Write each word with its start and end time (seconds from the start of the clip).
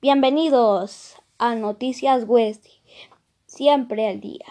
Bienvenidos 0.00 1.16
a 1.38 1.56
Noticias 1.56 2.22
Westy, 2.24 2.70
siempre 3.46 4.06
al 4.06 4.20
día. 4.20 4.46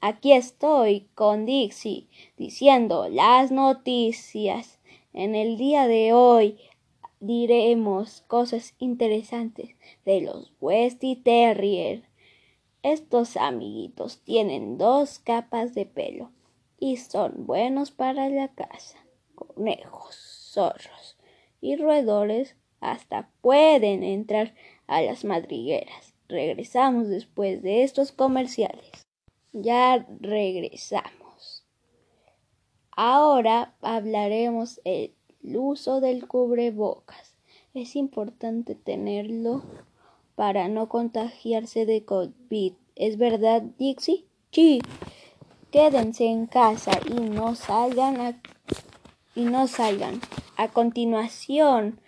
Aquí 0.00 0.32
estoy 0.32 1.08
con 1.16 1.46
Dixie 1.46 2.06
diciendo 2.36 3.08
las 3.08 3.50
noticias. 3.50 4.78
En 5.12 5.34
el 5.34 5.56
día 5.56 5.88
de 5.88 6.12
hoy 6.12 6.60
diremos 7.18 8.20
cosas 8.28 8.76
interesantes 8.78 9.70
de 10.04 10.20
los 10.20 10.52
Westy 10.60 11.16
Terrier. 11.16 12.04
Estos 12.84 13.36
amiguitos 13.36 14.20
tienen 14.20 14.78
dos 14.78 15.18
capas 15.18 15.74
de 15.74 15.86
pelo 15.86 16.30
y 16.78 16.98
son 16.98 17.46
buenos 17.46 17.90
para 17.90 18.28
la 18.28 18.46
casa. 18.46 19.04
Conejos, 19.34 20.14
zorros 20.52 21.16
y 21.60 21.74
roedores 21.74 22.54
hasta 22.84 23.30
pueden 23.40 24.04
entrar 24.04 24.54
a 24.86 25.02
las 25.02 25.24
madrigueras. 25.24 26.14
Regresamos 26.28 27.08
después 27.08 27.62
de 27.62 27.82
estos 27.82 28.12
comerciales. 28.12 29.06
Ya 29.52 30.06
regresamos. 30.20 31.64
Ahora 32.96 33.74
hablaremos 33.82 34.80
el 34.84 35.14
uso 35.42 36.00
del 36.00 36.26
cubrebocas. 36.26 37.34
Es 37.74 37.96
importante 37.96 38.74
tenerlo 38.74 39.62
para 40.34 40.68
no 40.68 40.88
contagiarse 40.88 41.86
de 41.86 42.04
COVID. 42.04 42.72
¿Es 42.94 43.18
verdad, 43.18 43.62
Dixie? 43.78 44.26
Sí. 44.50 44.80
Quédense 45.70 46.26
en 46.26 46.46
casa 46.46 46.92
y 47.04 47.14
no 47.14 47.56
salgan 47.56 48.40
y 49.34 49.44
no 49.44 49.66
salgan. 49.66 50.20
A 50.56 50.68
continuación 50.68 51.98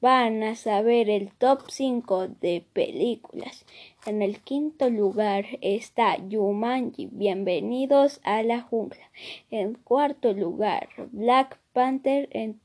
van 0.00 0.42
a 0.42 0.54
saber 0.54 1.08
el 1.08 1.32
top 1.32 1.70
5 1.70 2.28
de 2.28 2.64
películas. 2.72 3.64
En 4.04 4.22
el 4.22 4.40
quinto 4.40 4.90
lugar 4.90 5.46
está 5.62 6.18
Jumanji, 6.30 7.08
Bienvenidos 7.10 8.20
a 8.22 8.42
la 8.42 8.60
jungla. 8.60 9.10
En 9.50 9.74
cuarto 9.74 10.32
lugar, 10.32 10.88
Black 11.12 11.58
Panther. 11.72 12.28
En 12.32 12.60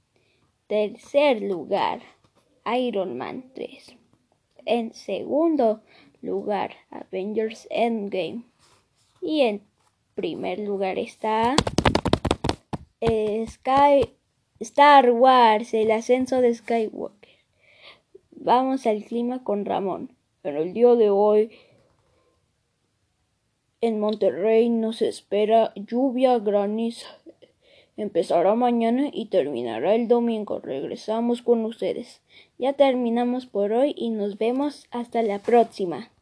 tercer 0.68 1.42
lugar, 1.42 2.02
Iron 2.78 3.18
Man 3.18 3.52
3. 3.56 3.96
En 4.66 4.94
segundo 4.94 5.82
lugar, 6.22 6.76
Avengers 6.90 7.68
Endgame. 7.72 8.44
Y 9.22 9.42
en 9.42 9.62
primer 10.16 10.60
lugar 10.60 11.00
está 11.00 11.56
eh, 13.00 13.46
Sky, 13.48 14.14
Star 14.60 15.12
Wars, 15.12 15.74
el 15.74 15.92
ascenso 15.92 16.42
de 16.42 16.54
Skywalker. 16.54 17.11
Vamos 18.44 18.88
al 18.88 19.04
clima 19.04 19.44
con 19.44 19.66
Ramón. 19.66 20.18
En 20.44 20.56
el 20.56 20.74
día 20.74 20.96
de 20.96 21.12
hoy 21.12 21.52
en 23.82 24.00
Monterrey 24.00 24.68
nos 24.68 25.04
espera 25.04 25.74
lluvia 25.76 26.40
graniza. 26.40 27.06
Empezará 27.98 28.56
mañana 28.56 29.10
y 29.14 29.28
terminará 29.28 29.94
el 29.94 30.08
domingo. 30.08 30.60
Regresamos 30.60 31.44
con 31.44 31.64
ustedes. 31.66 32.24
Ya 32.58 32.74
terminamos 32.74 33.46
por 33.46 33.74
hoy 33.74 33.94
y 33.96 34.10
nos 34.10 34.40
vemos 34.40 34.88
hasta 34.90 35.22
la 35.22 35.38
próxima. 35.38 36.10